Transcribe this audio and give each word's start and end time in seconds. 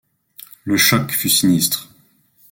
Le 0.63 0.77
choc 0.77 1.11
fut 1.11 1.29
sinistre. 1.29 1.87